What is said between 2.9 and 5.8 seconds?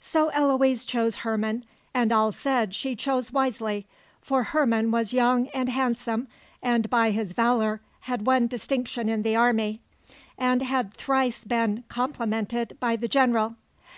chose wisely; for Herman was young and